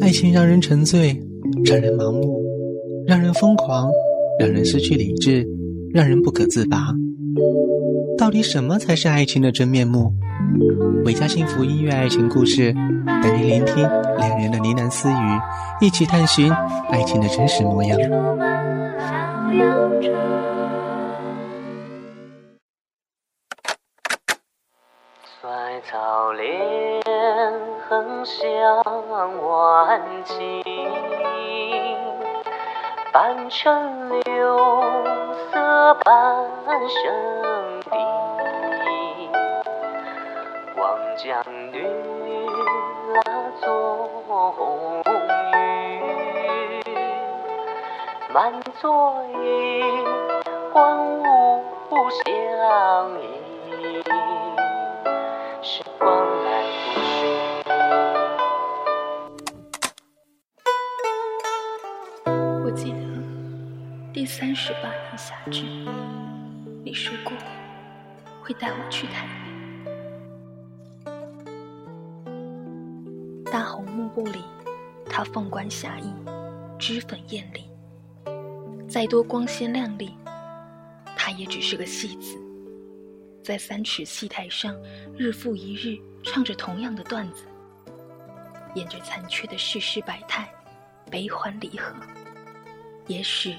[0.00, 1.18] 爱情让人沉醉，
[1.64, 2.42] 让人盲目，
[3.06, 3.90] 让人疯狂，
[4.38, 5.46] 让人失去理智，
[5.92, 6.94] 让人不可自拔。
[8.16, 10.12] 到底什么才是爱情的真面目？
[11.04, 12.72] 维嘉幸福音乐爱情故事，
[13.22, 13.76] 等您聆听
[14.18, 15.14] 两人的呢喃私语，
[15.80, 16.50] 一起探寻
[16.90, 17.98] 爱情的真实模样。
[25.44, 27.02] 衰草连
[27.86, 28.82] 横向
[29.42, 30.64] 晚晴，
[33.12, 34.82] 半城柳
[35.52, 36.48] 色半
[36.88, 37.12] 生
[37.90, 37.94] 地。
[40.78, 41.86] 望江女
[43.12, 43.22] 拉
[43.60, 45.02] 作红
[45.52, 46.84] 雨，
[48.32, 49.82] 满座衣，
[50.72, 51.62] 欢舞
[52.24, 52.24] 相
[53.20, 54.23] 忆。
[64.26, 65.62] 三十八年夏至，
[66.84, 67.32] 你说过
[68.40, 69.50] 会带我去台北。
[73.50, 74.42] 大红幕布里，
[75.06, 76.12] 他凤冠霞衣，
[76.78, 77.64] 脂粉艳丽，
[78.88, 80.16] 再多光鲜亮丽，
[81.16, 82.36] 他也只是个戏子。
[83.42, 84.74] 在三尺戏台上，
[85.16, 87.44] 日复一日唱着同样的段子，
[88.74, 90.48] 演着残缺的世事百态，
[91.10, 91.94] 悲欢离合。
[93.06, 93.54] 也许，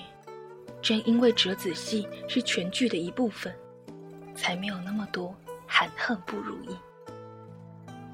[0.86, 3.52] 正因为折子戏是全剧的一部分，
[4.36, 6.78] 才没有那么多含恨不如意。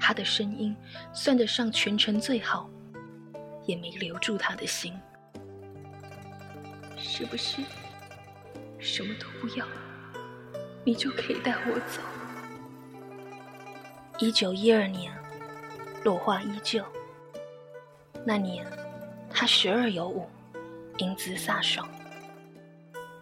[0.00, 0.74] 他的声音
[1.12, 2.70] 算得上全城最好，
[3.66, 4.98] 也没留住他的心。
[6.96, 7.60] 是不是
[8.78, 9.66] 什么都不要？
[10.82, 12.00] 你就可以带我走。
[14.16, 15.12] 一九一二年，
[16.04, 16.82] 落花依旧。
[18.24, 18.66] 那年，
[19.28, 20.26] 他十二有五，
[20.96, 21.86] 英姿飒爽，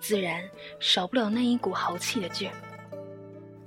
[0.01, 0.43] 自然
[0.81, 2.55] 少不了那一股豪气的劲儿。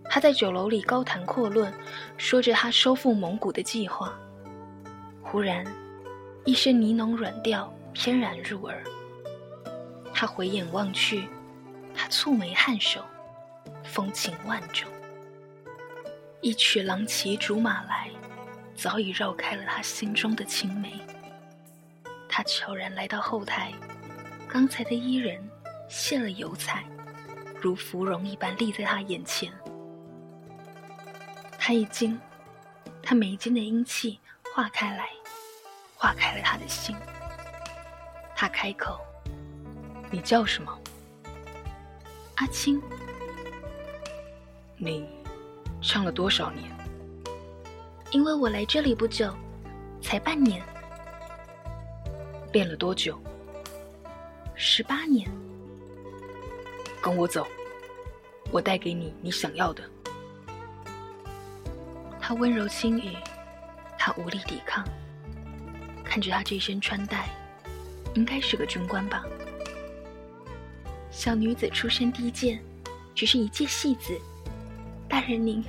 [0.09, 1.73] 他在酒楼里高谈阔论，
[2.17, 4.13] 说着他收复蒙古的计划。
[5.21, 5.65] 忽然，
[6.45, 8.83] 一声呢喃软调翩然入耳。
[10.13, 11.27] 他回眼望去，
[11.95, 13.03] 他蹙眉颔首。
[13.83, 14.89] 风情万种，
[16.41, 18.09] 一曲郎骑竹马来，
[18.73, 20.99] 早已绕开了他心中的青梅。
[22.27, 23.71] 他悄然来到后台，
[24.47, 25.37] 刚才的伊人
[25.95, 26.83] 卸了油彩，
[27.61, 29.53] 如芙蓉一般立在他眼前。
[31.59, 32.19] 他一惊，
[33.03, 34.19] 他眉间的英气
[34.55, 35.07] 化开来，
[35.95, 36.95] 化开了他的心。
[38.35, 38.99] 他开口
[40.09, 40.75] ：“你叫什么？”
[42.37, 42.81] 阿青。
[44.75, 45.07] 你
[45.79, 46.75] 唱了多少年？
[48.09, 49.31] 因为我来这里不久，
[50.01, 50.59] 才半年。
[52.51, 53.21] 练了多久？
[54.55, 55.31] 十八年。
[57.03, 57.45] 跟我走，
[58.49, 59.83] 我带给你你想要的。
[62.17, 63.11] 他温柔轻语，
[63.99, 64.87] 他无力抵抗。
[66.01, 67.27] 看着他这身穿戴，
[68.13, 69.21] 应该是个军官吧？
[71.11, 72.63] 小女子出身低贱，
[73.13, 74.17] 只是一介戏子。
[75.09, 75.61] 大人您，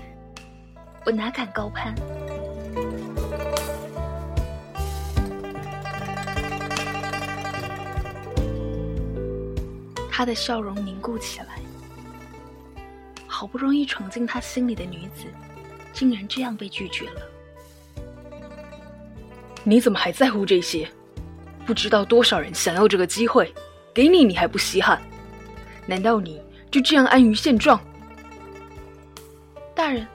[1.04, 1.92] 我哪敢高攀？
[10.16, 11.58] 他的笑容凝固起来，
[13.26, 15.24] 好不容易闯进他心里的女子，
[15.92, 17.22] 竟然这样被拒绝了。
[19.64, 20.88] 你怎么还在乎这些？
[21.66, 23.52] 不知道多少人想要这个机会，
[23.92, 25.02] 给你你还不稀罕？
[25.84, 27.80] 难道你就这样安于现状？
[29.74, 30.06] 大人，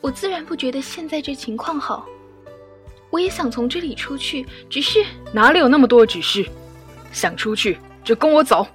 [0.00, 2.06] 我自然不觉得现在这情况好。
[3.10, 6.48] 我也想从这里出去，只是哪里有那么多指示？
[7.12, 8.66] 想出去就跟我走。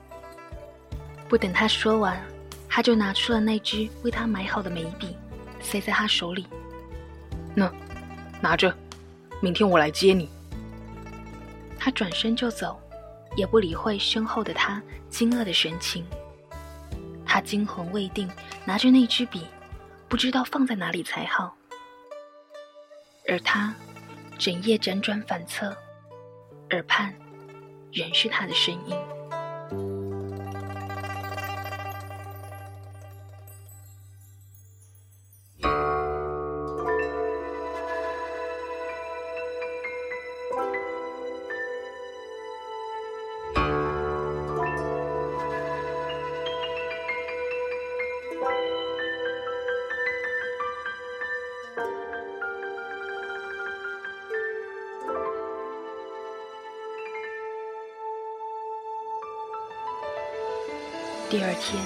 [1.29, 2.19] 不等他说完，
[2.67, 5.15] 他就拿出了那支为他买好的眉笔，
[5.61, 6.47] 塞在他手里。
[7.55, 7.71] 那，
[8.41, 8.75] 拿着，
[9.39, 10.27] 明天我来接你。
[11.77, 12.81] 他转身就走，
[13.35, 16.03] 也不理会身后的他惊愕的神情。
[17.25, 18.27] 他惊魂未定，
[18.65, 19.45] 拿着那支笔。
[20.07, 21.55] 不知道放在哪里才好，
[23.27, 23.75] 而他
[24.39, 25.77] 整夜辗转反侧，
[26.71, 27.13] 耳畔
[27.93, 28.97] 仍是他的声音。
[61.29, 61.79] 第二天，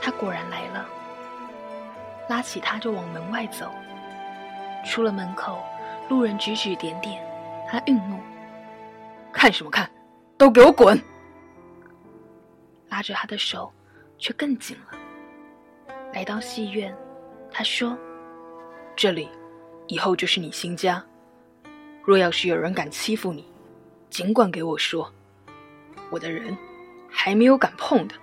[0.00, 0.86] 他果然来了，
[2.28, 3.68] 拉起他就往门外走。
[4.86, 5.60] 出了门口，
[6.08, 7.20] 路人指指点点，
[7.68, 8.20] 他愠怒
[9.34, 9.90] ：“看什么看？
[10.38, 10.96] 都给我滚！”
[12.90, 13.72] 拉着他的手，
[14.18, 14.96] 却更紧了。
[16.12, 16.96] 来到戏院，
[17.50, 17.98] 他说
[18.94, 19.28] ：“这里，
[19.88, 21.04] 以后就是你新家。
[22.04, 23.44] 若要是有人敢欺负你，
[24.10, 25.12] 尽管给我说，
[26.08, 26.56] 我的人
[27.10, 28.14] 还没有敢碰的。”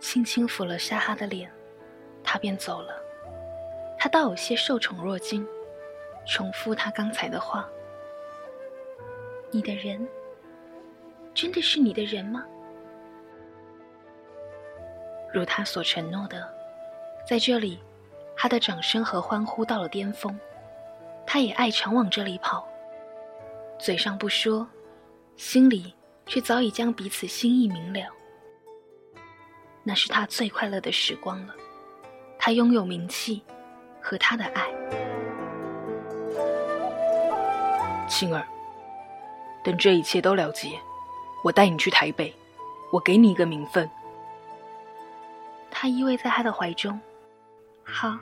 [0.00, 1.52] 轻轻抚了下他的脸，
[2.24, 2.94] 他便走了。
[3.98, 5.46] 他倒有些受宠若惊，
[6.26, 7.68] 重复他刚才的话
[9.52, 10.08] ：“你的人，
[11.34, 12.44] 真的是你的人吗？”
[15.32, 16.48] 如他所承诺的，
[17.26, 17.78] 在这里，
[18.34, 20.38] 他的掌声和欢呼到了巅峰。
[21.26, 22.66] 他也爱常往这里跑，
[23.78, 24.66] 嘴上不说，
[25.36, 25.94] 心里
[26.26, 28.00] 却早已将彼此心意明了。
[29.82, 31.54] 那是他最快乐的时光了。
[32.38, 33.42] 他拥有名气
[34.00, 34.66] 和他的爱。
[38.08, 38.44] 青儿，
[39.62, 40.78] 等这一切都了结，
[41.44, 42.34] 我带你去台北，
[42.92, 43.88] 我给你一个名分。
[45.70, 46.98] 他依偎在他的怀中。
[47.84, 48.18] 好，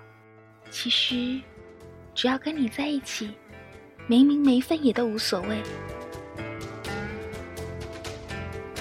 [0.70, 1.40] 其实
[2.14, 3.34] 只要跟你在一起，
[4.06, 5.62] 没名没分也都无所谓。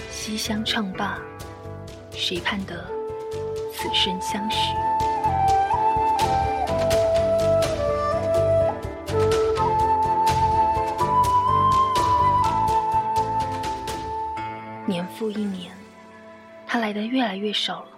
[0.09, 1.19] 西厢唱罢，
[2.19, 2.83] 谁盼得
[3.71, 4.57] 此生相识？
[14.87, 15.71] 年复一年，
[16.65, 17.89] 他来的越来越少了。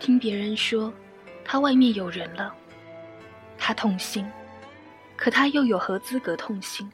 [0.00, 0.92] 听别人说，
[1.44, 2.52] 他外面有人了，
[3.56, 4.28] 他痛心，
[5.16, 6.90] 可他又有何资格痛心？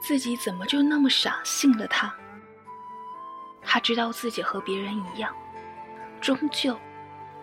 [0.00, 2.14] 自己怎么就那么傻，信了他？
[3.62, 5.34] 他知道自己和别人一样，
[6.20, 6.76] 终究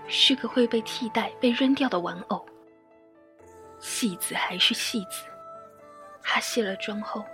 [0.08, 2.46] 是个会被替代、被扔掉的玩偶。
[3.80, 5.26] 戏子还是戏子，
[6.22, 7.26] 他卸了妆后，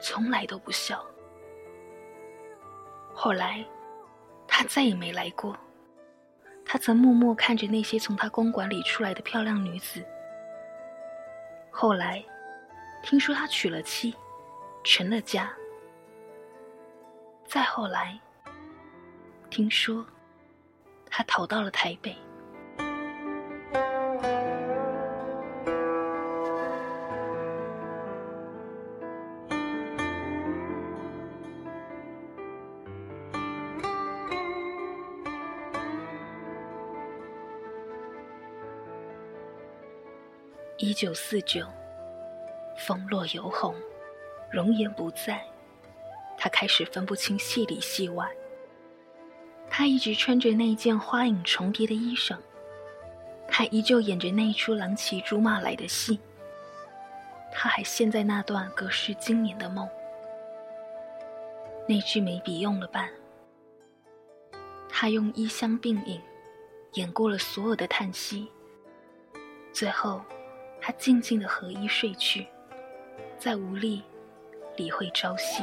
[0.00, 1.04] 从来都不笑。
[3.12, 3.64] 后来，
[4.46, 5.56] 他再也没来过。
[6.64, 10.02] 他曾默默看着那些从他公馆里出来的漂亮女子。
[11.70, 12.24] 后来，
[13.02, 14.14] 听说他娶了妻，
[14.84, 15.52] 成了家。
[17.52, 18.18] 再后来，
[19.50, 20.06] 听说
[21.10, 22.16] 他逃到了台北。
[40.78, 41.66] 一九四九，
[42.78, 43.74] 风落犹红，
[44.50, 45.44] 容颜不在，
[46.42, 48.28] 他开始分不清戏里戏外。
[49.70, 52.36] 他一直穿着那件花影重叠的衣裳，
[53.46, 56.18] 他依旧演着那一出郎骑竹马来的戏。
[57.52, 59.88] 他还陷在那段隔世经年的梦。
[61.86, 63.08] 那支眉笔用了半，
[64.88, 66.20] 他用衣香鬓影，
[66.94, 68.50] 演过了所有的叹息，
[69.72, 70.20] 最后。
[70.84, 72.44] 他静静的合衣睡去，
[73.38, 74.02] 再无力
[74.74, 75.62] 理会朝夕。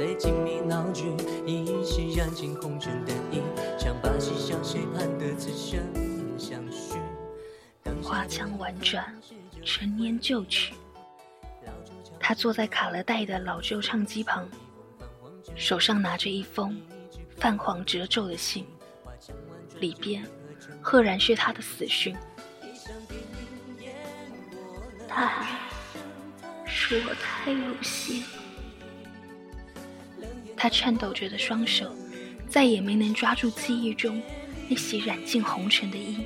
[0.00, 1.14] 在尽力闹剧，
[1.44, 3.42] 一夕染尽红尘的衣，
[3.78, 5.78] 想把戏向谁判得此生
[6.38, 6.98] 相许。
[8.02, 9.14] 花腔婉转，
[9.62, 10.72] 陈年旧曲。
[12.18, 14.48] 他坐在卡了带的老旧唱机旁，
[15.54, 16.80] 手上拿着一封
[17.36, 18.66] 泛黄褶皱的信，
[19.80, 20.24] 里边
[20.80, 22.16] 赫然是他的死讯。
[25.06, 25.46] 他，
[26.64, 28.39] 是我太入戏了。
[30.62, 31.90] 他颤抖着的双手，
[32.46, 34.20] 再也没能抓住记忆中
[34.68, 36.18] 那袭染尽红尘的衣。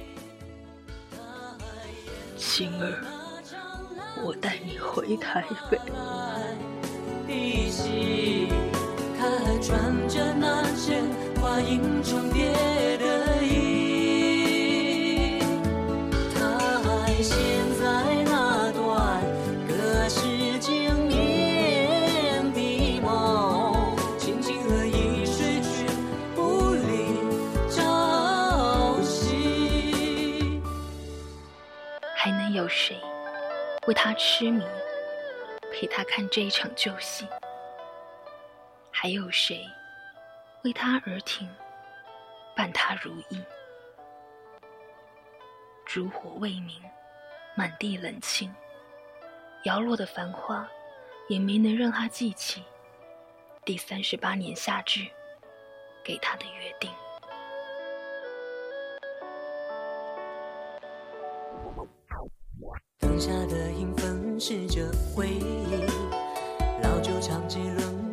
[2.36, 3.00] 青儿，
[4.24, 5.78] 我带你回台北。
[7.28, 8.48] 的心，
[9.16, 11.04] 他还穿着那件
[11.40, 12.50] 花影重叠
[12.98, 15.38] 的衣，
[16.34, 17.38] 他还陷
[33.86, 34.64] 为他痴迷，
[35.70, 37.28] 陪他看这一场旧戏？
[38.90, 39.62] 还有谁
[40.62, 41.46] 为他而停，
[42.56, 43.44] 伴他如一？
[45.84, 46.82] 烛火未明，
[47.54, 48.54] 满地冷清，
[49.64, 50.66] 摇落的繁花，
[51.28, 52.64] 也没能让他记起
[53.66, 55.06] 第三十八年夏至
[56.02, 56.90] 给他的约定。
[63.16, 65.44] 剩下的影粉饰着回忆，
[66.82, 68.03] 老旧长街轮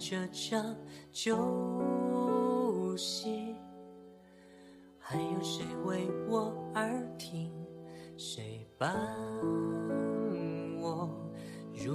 [0.00, 0.74] 这场
[1.12, 1.36] 旧
[2.96, 3.54] 戏？
[4.98, 7.52] 还有谁为我而听？
[8.16, 8.96] 谁伴
[10.80, 11.06] 我
[11.74, 11.92] 入